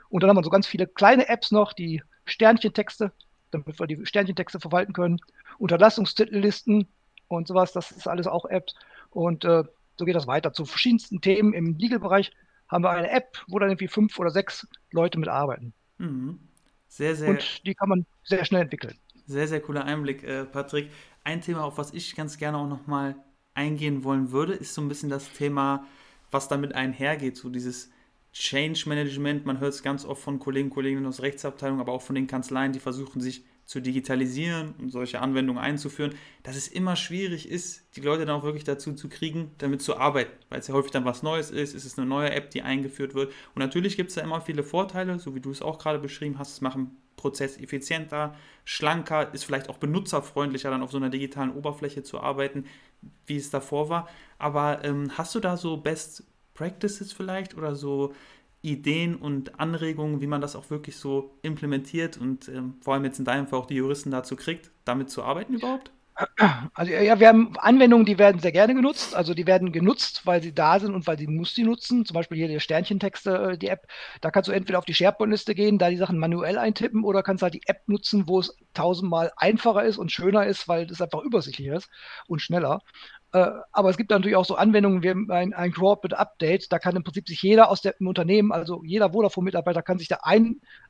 Und 0.08 0.22
dann 0.22 0.30
haben 0.30 0.36
wir 0.36 0.44
so 0.44 0.50
ganz 0.50 0.66
viele 0.66 0.86
kleine 0.86 1.28
Apps 1.28 1.50
noch, 1.50 1.72
die 1.72 2.02
Sternchentexte, 2.24 3.12
damit 3.50 3.78
wir 3.78 3.86
die 3.86 4.04
Sternchentexte 4.04 4.60
verwalten 4.60 4.92
können, 4.92 5.20
Unterlassungstitellisten 5.58 6.86
und 7.28 7.48
sowas, 7.48 7.72
das 7.72 7.90
ist 7.90 8.08
alles 8.08 8.26
auch 8.26 8.44
Apps. 8.46 8.74
Und 9.10 9.44
äh, 9.44 9.64
so 9.96 10.04
geht 10.04 10.16
das 10.16 10.26
weiter. 10.26 10.52
Zu 10.52 10.64
verschiedensten 10.64 11.20
Themen 11.20 11.52
im 11.52 11.76
Legal-Bereich 11.76 12.32
haben 12.68 12.84
wir 12.84 12.90
eine 12.90 13.10
App, 13.10 13.38
wo 13.48 13.58
dann 13.58 13.70
irgendwie 13.70 13.88
fünf 13.88 14.18
oder 14.18 14.30
sechs 14.30 14.66
Leute 14.90 15.18
mitarbeiten. 15.18 15.72
Mhm. 15.98 16.40
Sehr, 16.88 17.14
sehr. 17.14 17.30
Und 17.30 17.66
die 17.66 17.74
kann 17.74 17.88
man 17.88 18.06
sehr 18.24 18.44
schnell 18.44 18.62
entwickeln. 18.62 18.96
Sehr, 19.26 19.46
sehr 19.46 19.60
cooler 19.60 19.84
Einblick, 19.84 20.24
äh, 20.24 20.44
Patrick. 20.44 20.90
Ein 21.22 21.40
Thema, 21.40 21.64
auf 21.64 21.78
was 21.78 21.92
ich 21.92 22.16
ganz 22.16 22.38
gerne 22.38 22.58
auch 22.58 22.66
nochmal 22.66 23.16
eingehen 23.54 24.02
wollen 24.04 24.32
würde, 24.32 24.54
ist 24.54 24.74
so 24.74 24.82
ein 24.82 24.88
bisschen 24.88 25.10
das 25.10 25.32
Thema, 25.32 25.86
was 26.30 26.48
damit 26.48 26.74
einhergeht, 26.74 27.36
so 27.36 27.48
dieses 27.48 27.90
Change 28.32 28.88
Management. 28.88 29.46
Man 29.46 29.60
hört 29.60 29.74
es 29.74 29.82
ganz 29.82 30.04
oft 30.04 30.22
von 30.22 30.38
Kollegen 30.38 30.68
und 30.68 30.74
Kolleginnen 30.74 31.06
aus 31.06 31.22
Rechtsabteilungen, 31.22 31.80
aber 31.80 31.92
auch 31.92 32.02
von 32.02 32.14
den 32.14 32.26
Kanzleien, 32.26 32.72
die 32.72 32.80
versuchen 32.80 33.20
sich 33.20 33.44
zu 33.70 33.80
digitalisieren 33.80 34.74
und 34.78 34.90
solche 34.90 35.20
Anwendungen 35.20 35.62
einzuführen, 35.62 36.14
dass 36.42 36.56
es 36.56 36.66
immer 36.66 36.96
schwierig 36.96 37.48
ist, 37.48 37.84
die 37.94 38.00
Leute 38.00 38.26
dann 38.26 38.34
auch 38.34 38.42
wirklich 38.42 38.64
dazu 38.64 38.94
zu 38.94 39.08
kriegen, 39.08 39.52
damit 39.58 39.80
zu 39.80 39.96
arbeiten, 39.96 40.32
weil 40.48 40.58
es 40.58 40.66
ja 40.66 40.74
häufig 40.74 40.90
dann 40.90 41.04
was 41.04 41.22
Neues 41.22 41.52
ist, 41.52 41.74
es 41.76 41.84
ist 41.84 41.96
eine 41.96 42.08
neue 42.08 42.32
App, 42.32 42.50
die 42.50 42.62
eingeführt 42.62 43.14
wird. 43.14 43.32
Und 43.54 43.60
natürlich 43.60 43.96
gibt 43.96 44.08
es 44.08 44.16
da 44.16 44.22
immer 44.22 44.40
viele 44.40 44.64
Vorteile, 44.64 45.20
so 45.20 45.36
wie 45.36 45.40
du 45.40 45.52
es 45.52 45.62
auch 45.62 45.78
gerade 45.78 46.00
beschrieben 46.00 46.36
hast, 46.36 46.54
es 46.54 46.60
machen 46.60 46.96
Prozess 47.14 47.58
effizienter, 47.58 48.34
schlanker, 48.64 49.32
ist 49.32 49.44
vielleicht 49.44 49.68
auch 49.68 49.76
benutzerfreundlicher, 49.76 50.70
dann 50.70 50.82
auf 50.82 50.90
so 50.90 50.96
einer 50.96 51.10
digitalen 51.10 51.54
Oberfläche 51.54 52.02
zu 52.02 52.18
arbeiten, 52.18 52.64
wie 53.26 53.36
es 53.36 53.50
davor 53.50 53.88
war. 53.88 54.08
Aber 54.38 54.84
ähm, 54.84 55.12
hast 55.16 55.34
du 55.34 55.38
da 55.38 55.56
so 55.56 55.76
Best 55.76 56.24
Practices 56.60 57.14
vielleicht 57.14 57.56
oder 57.56 57.74
so 57.74 58.12
Ideen 58.60 59.16
und 59.16 59.58
Anregungen, 59.58 60.20
wie 60.20 60.26
man 60.26 60.42
das 60.42 60.54
auch 60.54 60.68
wirklich 60.68 60.96
so 60.96 61.38
implementiert 61.40 62.18
und 62.18 62.48
ähm, 62.48 62.74
vor 62.82 62.92
allem 62.92 63.04
jetzt 63.06 63.18
in 63.18 63.24
deinem 63.24 63.46
Fall 63.46 63.60
auch 63.60 63.66
die 63.66 63.76
Juristen 63.76 64.10
dazu 64.10 64.36
kriegt, 64.36 64.70
damit 64.84 65.08
zu 65.10 65.22
arbeiten 65.22 65.54
überhaupt? 65.54 65.90
Also 66.74 66.92
ja, 66.92 67.18
wir 67.18 67.28
haben 67.28 67.56
Anwendungen, 67.56 68.04
die 68.04 68.18
werden 68.18 68.40
sehr 68.40 68.52
gerne 68.52 68.74
genutzt. 68.74 69.14
Also 69.14 69.32
die 69.32 69.46
werden 69.46 69.72
genutzt, 69.72 70.26
weil 70.26 70.42
sie 70.42 70.52
da 70.54 70.78
sind 70.78 70.94
und 70.94 71.06
weil 71.06 71.18
sie 71.18 71.26
muss 71.26 71.54
sie 71.54 71.62
nutzen. 71.62 72.04
Zum 72.04 72.14
Beispiel 72.14 72.36
hier 72.36 72.48
die 72.48 72.60
Sternchentexte, 72.60 73.52
äh, 73.52 73.58
die 73.58 73.68
App. 73.68 73.86
Da 74.20 74.30
kannst 74.30 74.48
du 74.48 74.52
entweder 74.52 74.78
auf 74.78 74.84
die 74.84 74.92
SharePoint-Liste 74.94 75.54
gehen, 75.54 75.78
da 75.78 75.88
die 75.88 75.96
Sachen 75.96 76.18
manuell 76.18 76.58
eintippen 76.58 77.04
oder 77.04 77.22
kannst 77.22 77.42
halt 77.42 77.54
die 77.54 77.62
App 77.66 77.88
nutzen, 77.88 78.28
wo 78.28 78.40
es 78.40 78.54
tausendmal 78.74 79.32
einfacher 79.36 79.84
ist 79.84 79.96
und 79.96 80.12
schöner 80.12 80.46
ist, 80.46 80.68
weil 80.68 80.90
es 80.90 81.00
einfach 81.00 81.22
übersichtlicher 81.22 81.76
ist 81.76 81.88
und 82.26 82.42
schneller. 82.42 82.82
Äh, 83.32 83.46
aber 83.72 83.90
es 83.90 83.96
gibt 83.96 84.10
natürlich 84.10 84.36
auch 84.36 84.44
so 84.44 84.56
Anwendungen 84.56 85.02
wie 85.02 85.32
ein, 85.32 85.54
ein 85.54 85.72
Corporate 85.72 86.18
Update. 86.18 86.72
Da 86.72 86.78
kann 86.78 86.96
im 86.96 87.04
Prinzip 87.04 87.28
sich 87.28 87.42
jeder 87.42 87.70
aus 87.70 87.80
dem 87.80 88.06
Unternehmen, 88.06 88.52
also 88.52 88.82
jeder 88.84 89.12
Vodafone-Mitarbeiter 89.12 89.82
kann 89.82 89.98
sich 89.98 90.08
da 90.08 90.18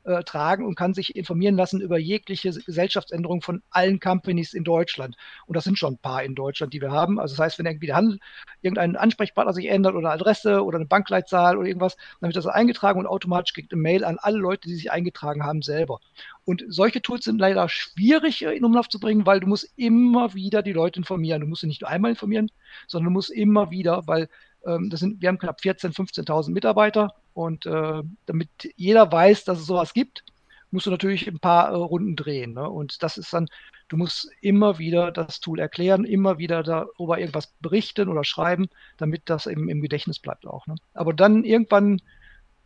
eintragen 0.05 0.65
und 0.65 0.75
kann 0.75 0.93
sich 0.93 1.15
informieren 1.15 1.55
lassen 1.55 1.81
über 1.81 1.97
jegliche 1.97 2.51
Gesellschaftsänderungen 2.51 3.41
von 3.41 3.61
allen 3.69 3.99
Companies 3.99 4.53
in 4.53 4.63
Deutschland. 4.63 5.15
Und 5.45 5.55
das 5.55 5.63
sind 5.63 5.77
schon 5.77 5.93
ein 5.93 5.97
paar 5.97 6.23
in 6.23 6.35
Deutschland, 6.35 6.73
die 6.73 6.81
wir 6.81 6.91
haben. 6.91 7.19
Also 7.19 7.35
das 7.35 7.43
heißt, 7.43 7.59
wenn 7.59 7.65
irgendwie 7.65 7.87
der 7.87 7.95
Handel, 7.95 8.19
irgendein 8.61 8.95
Ansprechpartner 8.95 9.53
sich 9.53 9.67
ändert 9.67 9.95
oder 9.95 10.11
Adresse 10.11 10.63
oder 10.63 10.77
eine 10.77 10.85
Bankleitzahl 10.85 11.57
oder 11.57 11.67
irgendwas, 11.67 11.97
dann 12.19 12.29
wird 12.29 12.35
das 12.35 12.47
eingetragen 12.47 12.99
und 12.99 13.07
automatisch 13.07 13.53
kriegt 13.53 13.71
eine 13.71 13.81
Mail 13.81 14.03
an 14.03 14.17
alle 14.19 14.37
Leute, 14.37 14.67
die 14.67 14.75
sich 14.75 14.91
eingetragen 14.91 15.43
haben, 15.43 15.61
selber. 15.61 15.99
Und 16.45 16.63
solche 16.67 17.01
Tools 17.01 17.25
sind 17.25 17.39
leider 17.39 17.69
schwierig 17.69 18.41
in 18.41 18.65
Umlauf 18.65 18.89
zu 18.89 18.99
bringen, 18.99 19.25
weil 19.25 19.39
du 19.39 19.47
musst 19.47 19.71
immer 19.75 20.33
wieder 20.33 20.63
die 20.63 20.73
Leute 20.73 20.99
informieren. 20.99 21.41
Du 21.41 21.47
musst 21.47 21.61
sie 21.61 21.67
nicht 21.67 21.81
nur 21.81 21.89
einmal 21.89 22.11
informieren, 22.11 22.49
sondern 22.87 23.05
du 23.05 23.11
musst 23.11 23.29
immer 23.29 23.71
wieder, 23.71 24.07
weil 24.07 24.27
ähm, 24.65 24.89
das 24.89 24.99
sind, 24.99 25.21
wir 25.21 25.29
haben 25.29 25.37
knapp 25.37 25.59
14.000, 25.59 25.95
15.000 25.95 26.51
Mitarbeiter 26.51 27.13
und 27.33 27.65
äh, 27.65 28.03
damit 28.25 28.49
jeder 28.75 29.11
weiß, 29.11 29.45
dass 29.45 29.59
es 29.59 29.65
sowas 29.65 29.93
gibt, 29.93 30.23
musst 30.71 30.85
du 30.85 30.91
natürlich 30.91 31.27
ein 31.27 31.39
paar 31.39 31.69
äh, 31.69 31.75
Runden 31.75 32.15
drehen. 32.15 32.53
Ne? 32.53 32.69
Und 32.69 33.03
das 33.03 33.17
ist 33.17 33.33
dann, 33.33 33.47
du 33.89 33.97
musst 33.97 34.29
immer 34.41 34.79
wieder 34.79 35.11
das 35.11 35.39
Tool 35.39 35.59
erklären, 35.59 36.05
immer 36.05 36.37
wieder 36.37 36.63
darüber 36.63 37.19
irgendwas 37.19 37.47
berichten 37.59 38.09
oder 38.09 38.23
schreiben, 38.23 38.67
damit 38.97 39.23
das 39.25 39.45
eben 39.45 39.69
im 39.69 39.81
Gedächtnis 39.81 40.19
bleibt 40.19 40.47
auch. 40.47 40.67
Ne? 40.67 40.75
Aber 40.93 41.13
dann 41.13 41.43
irgendwann 41.43 42.01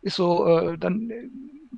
ist 0.02 0.16
so, 0.16 0.46
äh, 0.46 0.78
dann 0.78 1.10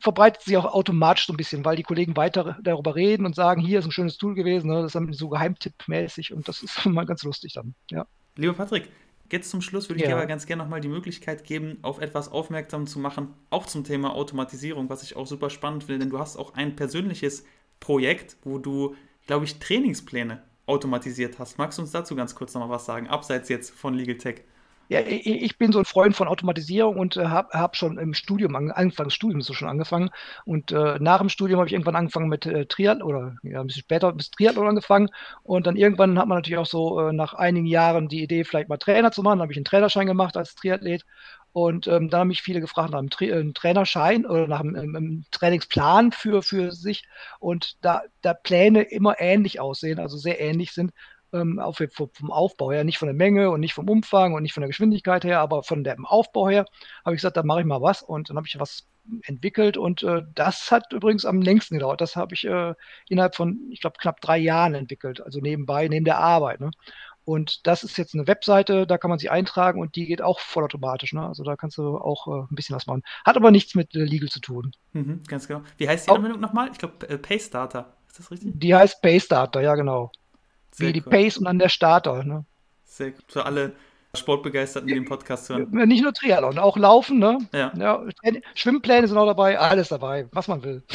verbreitet 0.01 0.43
sich 0.43 0.57
auch 0.57 0.67
automatisch 0.67 1.27
so 1.27 1.33
ein 1.33 1.37
bisschen, 1.39 1.65
weil 1.65 1.77
die 1.77 1.83
Kollegen 1.83 2.17
weiter 2.17 2.59
darüber 2.63 2.95
reden 2.95 3.27
und 3.27 3.35
sagen, 3.35 3.61
hier 3.61 3.79
ist 3.79 3.87
ein 3.87 3.93
schönes 3.93 4.19
Tool 4.19 4.35
gewesen, 4.35 4.69
ne? 4.69 4.77
das 4.77 4.87
ist 4.87 4.95
dann 4.95 5.13
so 5.13 5.29
Geheimtipp-mäßig 5.29 6.33
und 6.35 6.47
das 6.47 6.63
ist 6.63 6.85
mal 6.87 7.07
ganz 7.07 7.23
lustig 7.23 7.55
dann, 7.55 7.75
ja. 7.91 8.07
Lieber 8.37 8.53
Patrick, 8.53 8.89
jetzt 9.31 9.51
zum 9.51 9.61
Schluss 9.61 9.89
würde 9.89 9.99
ich 9.99 10.03
ja. 10.03 10.09
dir 10.09 10.17
aber 10.17 10.27
ganz 10.27 10.47
gerne 10.47 10.63
nochmal 10.63 10.81
die 10.81 10.89
Möglichkeit 10.89 11.45
geben, 11.45 11.79
auf 11.83 12.01
etwas 12.01 12.31
aufmerksam 12.31 12.87
zu 12.87 12.99
machen, 12.99 13.35
auch 13.51 13.67
zum 13.67 13.85
Thema 13.85 14.15
Automatisierung, 14.15 14.89
was 14.89 15.03
ich 15.03 15.17
auch 15.17 15.27
super 15.27 15.51
spannend 15.51 15.85
finde, 15.85 16.01
denn 16.01 16.11
du 16.11 16.19
hast 16.19 16.37
auch 16.37 16.55
ein 16.55 16.77
persönliches 16.77 17.45
Projekt, 17.81 18.37
wo 18.43 18.59
du, 18.59 18.95
glaube 19.27 19.45
ich, 19.45 19.59
Trainingspläne 19.59 20.43
automatisiert 20.67 21.39
hast. 21.39 21.59
Magst 21.59 21.79
du 21.79 21.83
uns 21.83 21.93
dazu 21.93 22.15
ganz 22.15 22.35
kurz 22.35 22.55
nochmal 22.55 22.71
was 22.71 22.85
sagen, 22.85 23.09
abseits 23.09 23.49
jetzt 23.49 23.71
von 23.71 23.95
Legal 23.95 24.19
Tech? 24.19 24.43
Ja, 24.91 25.01
ich 25.07 25.59
bin 25.59 25.71
so 25.71 25.79
ein 25.79 25.85
Freund 25.85 26.17
von 26.17 26.29
Automatisierung 26.29 26.97
und 26.97 27.19
äh, 27.19 27.27
habe 27.27 27.51
hab 27.59 27.77
schon 27.77 27.99
im 27.99 28.15
Studium, 28.15 28.57
Anfang 28.57 29.05
des 29.05 29.15
Studiums 29.15 29.45
so 29.45 29.53
schon 29.53 29.69
angefangen. 29.69 30.09
Und 30.47 30.73
äh, 30.73 30.97
nach 30.99 31.19
dem 31.19 31.29
Studium 31.29 31.59
habe 31.59 31.67
ich 31.69 31.75
irgendwann 31.75 31.95
angefangen 31.95 32.29
mit 32.29 32.47
äh, 32.47 32.65
Triathlon 32.65 33.07
oder 33.07 33.37
ja, 33.43 33.61
ein 33.61 33.67
bisschen 33.67 33.83
später 33.83 34.15
mit 34.15 34.33
Triathlon 34.33 34.67
angefangen. 34.67 35.11
Und 35.43 35.67
dann 35.67 35.77
irgendwann 35.77 36.19
hat 36.19 36.27
man 36.27 36.39
natürlich 36.39 36.57
auch 36.59 36.65
so 36.67 37.01
äh, 37.01 37.13
nach 37.13 37.35
einigen 37.35 37.67
Jahren 37.67 38.09
die 38.09 38.23
Idee, 38.23 38.45
vielleicht 38.45 38.71
mal 38.71 38.79
Trainer 38.79 39.13
zu 39.13 39.23
machen. 39.23 39.39
Dann 39.39 39.43
habe 39.43 39.53
ich 39.53 39.59
einen 39.59 39.67
Trainerschein 39.67 40.07
gemacht 40.07 40.39
als 40.39 40.55
Triathlet. 40.55 41.05
Und 41.53 41.87
ähm, 41.87 42.09
dann 42.09 42.21
haben 42.21 42.29
mich 42.29 42.43
viele 42.43 42.61
gefragt 42.61 42.93
nach 42.93 42.99
einem, 42.99 43.11
Tra 43.11 43.27
einem 43.27 43.53
Trainerschein 43.53 44.25
oder 44.25 44.47
nach 44.47 44.61
einem, 44.61 44.97
einem, 44.97 45.25
Trainingsplan 45.33 46.13
für, 46.13 46.43
für 46.43 46.73
sich. 46.73 47.05
Und 47.41 47.77
da, 47.85 48.03
da 48.23 48.33
Pläne 48.33 48.83
immer 48.83 49.21
ähnlich 49.21 49.61
aussehen, 49.61 49.99
also 49.99 50.17
sehr 50.17 50.41
ähnlich 50.41 50.73
sind, 50.73 50.93
ähm, 51.33 51.59
auf, 51.59 51.83
vom 51.93 52.31
Aufbau 52.31 52.73
her, 52.73 52.85
nicht 52.85 52.99
von 52.99 53.09
der 53.09 53.15
Menge 53.15 53.51
und 53.51 53.61
nicht 53.61 53.75
vom 53.75 53.89
Umfang 53.89 54.35
und 54.35 54.43
nicht 54.43 54.53
von 54.53 54.61
der 54.63 54.69
Geschwindigkeit 54.69 55.25
her, 55.25 55.41
aber 55.41 55.63
von 55.63 55.85
dem 55.85 56.07
Aufbau 56.07 56.49
her, 56.49 56.67
habe 57.05 57.15
ich 57.15 57.21
gesagt, 57.21 57.37
da 57.37 57.43
mache 57.43 57.61
ich 57.61 57.67
mal 57.67 57.83
was 57.83 58.03
und 58.03 58.31
dann 58.31 58.37
habe 58.37 58.47
ich 58.47 58.59
was 58.59 58.87
entwickelt 59.23 59.77
und 59.77 60.03
äh, 60.03 60.23
das 60.35 60.71
hat 60.71 60.93
übrigens 60.93 61.25
am 61.25 61.41
längsten 61.41 61.77
gedauert. 61.77 62.01
Das 62.01 62.17
habe 62.17 62.35
ich 62.35 62.45
äh, 62.47 62.75
innerhalb 63.09 63.35
von, 63.37 63.59
ich 63.71 63.81
glaube, 63.81 63.97
knapp 63.99 64.21
drei 64.21 64.39
Jahren 64.39 64.75
entwickelt, 64.75 65.21
also 65.21 65.41
nebenbei, 65.41 65.89
neben 65.89 66.05
der 66.05 66.19
Arbeit. 66.19 66.61
Ne? 66.61 66.71
Und 67.25 67.67
das 67.67 67.85
ist 67.85 67.99
jetzt 67.99 68.15
eine 68.15 68.27
Webseite, 68.27 68.87
da 68.87 68.97
kann 68.97 69.11
man 69.11 69.19
sich 69.19 69.31
eintragen 69.31 69.83
und 69.83 69.97
die 69.97 70.07
geht 70.07 70.23
auch 70.23 70.41
vollautomatisch. 70.41 71.13
Ne? 71.13 71.27
Also 71.27 71.43
da 71.43 71.57
kannst 71.57 71.77
du 71.77 71.99
auch 71.99 72.27
äh, 72.27 72.51
ein 72.51 72.55
bisschen 72.55 72.75
was 72.75 72.87
machen. 72.87 73.03
Hat 73.25 73.37
aber 73.37 73.51
nichts 73.51 73.75
mit 73.75 73.95
äh, 73.95 74.05
Legal 74.05 74.31
zu 74.31 74.41
tun. 74.41 74.73
Mhm, 74.95 75.23
ganz 75.27 75.47
genau. 75.47 75.63
Wie 75.77 75.87
heißt 75.89 76.07
die 76.07 76.11
Anwendung 76.11 76.41
nochmal? 76.41 76.71
Ich 76.73 76.79
glaube, 76.79 77.07
äh, 77.07 77.19
Paystarter. 77.19 77.97
Ist 78.09 78.19
das 78.19 78.31
richtig? 78.31 78.53
Die 78.55 78.75
heißt 78.75 79.03
Paystarter, 79.03 79.61
ja 79.61 79.75
genau. 79.75 80.11
Sehr 80.79 80.89
Wie 80.89 80.93
die 80.93 81.03
cool. 81.05 81.11
Pace 81.11 81.39
und 81.39 81.45
dann 81.45 81.59
der 81.59 81.69
Starter. 81.69 82.23
Ne? 82.23 82.45
Sehr 82.85 83.11
gut. 83.11 83.25
Für 83.27 83.45
alle 83.45 83.73
Sportbegeisterten, 84.15 84.87
die 84.87 84.95
den 84.95 85.05
Podcast 85.05 85.49
hören. 85.49 85.69
Nicht 85.71 86.03
nur 86.03 86.15
Triathlon, 86.15 86.59
auch 86.59 86.77
Laufen, 86.77 87.19
ne? 87.19 87.39
Ja. 87.53 87.73
ja. 87.77 88.05
Schwimmpläne 88.55 89.09
sind 89.09 89.19
auch 89.19 89.27
dabei, 89.27 89.59
alles 89.59 89.89
dabei, 89.89 90.29
was 90.31 90.47
man 90.49 90.63
will. 90.63 90.83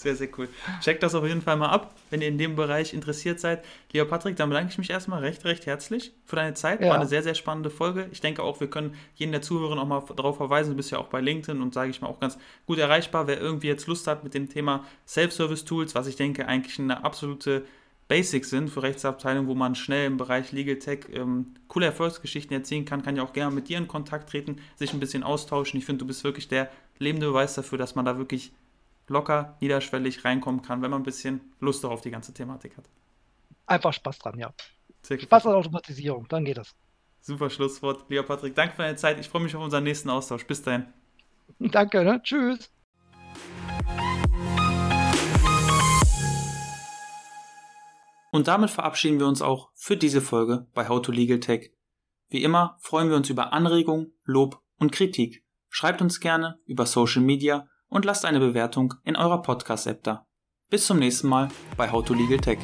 Sehr, 0.00 0.16
sehr 0.16 0.30
cool. 0.38 0.48
Checkt 0.80 1.02
das 1.02 1.14
auf 1.14 1.26
jeden 1.26 1.42
Fall 1.42 1.58
mal 1.58 1.68
ab, 1.68 1.94
wenn 2.08 2.22
ihr 2.22 2.28
in 2.28 2.38
dem 2.38 2.56
Bereich 2.56 2.94
interessiert 2.94 3.38
seid. 3.38 3.62
Lieber 3.92 4.06
Patrick, 4.06 4.34
dann 4.34 4.48
bedanke 4.48 4.70
ich 4.72 4.78
mich 4.78 4.88
erstmal 4.88 5.20
recht, 5.20 5.44
recht 5.44 5.66
herzlich 5.66 6.14
für 6.24 6.36
deine 6.36 6.54
Zeit. 6.54 6.80
Ja. 6.80 6.88
War 6.88 6.94
eine 6.94 7.06
sehr, 7.06 7.22
sehr 7.22 7.34
spannende 7.34 7.68
Folge. 7.68 8.08
Ich 8.10 8.22
denke 8.22 8.42
auch, 8.42 8.60
wir 8.60 8.70
können 8.70 8.94
jeden 9.16 9.32
der 9.32 9.42
Zuhörer 9.42 9.78
auch 9.78 9.86
mal 9.86 10.02
darauf 10.16 10.38
verweisen. 10.38 10.70
Du 10.70 10.76
bist 10.78 10.90
ja 10.90 10.96
auch 10.96 11.08
bei 11.08 11.20
LinkedIn 11.20 11.60
und 11.60 11.74
sage 11.74 11.90
ich 11.90 12.00
mal 12.00 12.08
auch 12.08 12.18
ganz 12.18 12.38
gut 12.64 12.78
erreichbar. 12.78 13.26
Wer 13.26 13.38
irgendwie 13.42 13.66
jetzt 13.66 13.88
Lust 13.88 14.06
hat 14.06 14.24
mit 14.24 14.32
dem 14.32 14.48
Thema 14.48 14.86
Self-Service-Tools, 15.06 15.94
was 15.94 16.06
ich 16.06 16.16
denke 16.16 16.48
eigentlich 16.48 16.78
eine 16.78 17.04
absolute 17.04 17.66
Basics 18.10 18.50
sind 18.50 18.70
für 18.70 18.82
Rechtsabteilungen, 18.82 19.48
wo 19.48 19.54
man 19.54 19.76
schnell 19.76 20.08
im 20.08 20.16
Bereich 20.16 20.50
Legal 20.50 20.80
Tech 20.80 21.06
ähm, 21.12 21.54
coole 21.68 21.86
Erfolgsgeschichten 21.86 22.52
erzählen 22.56 22.84
kann, 22.84 23.02
kann 23.02 23.14
ja 23.14 23.22
auch 23.22 23.32
gerne 23.32 23.54
mit 23.54 23.68
dir 23.68 23.78
in 23.78 23.86
Kontakt 23.86 24.30
treten, 24.30 24.56
sich 24.74 24.92
ein 24.92 24.98
bisschen 24.98 25.22
austauschen. 25.22 25.78
Ich 25.78 25.86
finde, 25.86 26.00
du 26.00 26.08
bist 26.08 26.24
wirklich 26.24 26.48
der 26.48 26.68
lebende 26.98 27.28
Beweis 27.28 27.54
dafür, 27.54 27.78
dass 27.78 27.94
man 27.94 28.04
da 28.04 28.18
wirklich 28.18 28.50
locker, 29.06 29.56
niederschwellig 29.60 30.24
reinkommen 30.24 30.60
kann, 30.60 30.82
wenn 30.82 30.90
man 30.90 31.02
ein 31.02 31.04
bisschen 31.04 31.40
Lust 31.60 31.84
auf 31.84 32.00
die 32.00 32.10
ganze 32.10 32.34
Thematik 32.34 32.76
hat. 32.76 32.84
Einfach 33.66 33.92
Spaß 33.92 34.18
dran, 34.18 34.36
ja. 34.40 34.52
Spaß 35.04 35.46
an 35.46 35.54
Automatisierung, 35.54 36.26
dann 36.28 36.44
geht 36.44 36.58
das. 36.58 36.74
Super 37.20 37.48
Schlusswort, 37.48 38.06
lieber 38.08 38.24
Patrick. 38.24 38.56
Danke 38.56 38.74
für 38.74 38.82
deine 38.82 38.96
Zeit. 38.96 39.20
Ich 39.20 39.28
freue 39.28 39.42
mich 39.42 39.54
auf 39.54 39.62
unseren 39.62 39.84
nächsten 39.84 40.10
Austausch. 40.10 40.44
Bis 40.48 40.60
dahin. 40.60 40.86
Danke, 41.60 42.02
ne? 42.02 42.20
Tschüss. 42.24 42.72
Und 48.32 48.48
damit 48.48 48.70
verabschieden 48.70 49.18
wir 49.18 49.26
uns 49.26 49.42
auch 49.42 49.70
für 49.74 49.96
diese 49.96 50.20
Folge 50.20 50.66
bei 50.74 50.88
How 50.88 51.02
to 51.02 51.12
Legal 51.12 51.40
Tech. 51.40 51.72
Wie 52.28 52.42
immer 52.42 52.76
freuen 52.80 53.08
wir 53.08 53.16
uns 53.16 53.28
über 53.28 53.52
Anregungen, 53.52 54.12
Lob 54.24 54.62
und 54.78 54.92
Kritik. 54.92 55.44
Schreibt 55.68 56.00
uns 56.00 56.20
gerne 56.20 56.58
über 56.64 56.86
Social 56.86 57.22
Media 57.22 57.68
und 57.88 58.04
lasst 58.04 58.24
eine 58.24 58.40
Bewertung 58.40 58.94
in 59.04 59.16
eurer 59.16 59.42
Podcast-App 59.42 60.02
da. 60.04 60.26
Bis 60.68 60.86
zum 60.86 60.98
nächsten 60.98 61.28
Mal 61.28 61.50
bei 61.76 61.90
How 61.90 62.04
to 62.04 62.14
Legal 62.14 62.38
Tech. 62.38 62.58